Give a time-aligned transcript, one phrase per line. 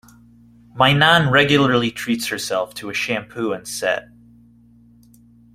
[0.73, 4.09] My nan regularly treats herself to a shampoo and set.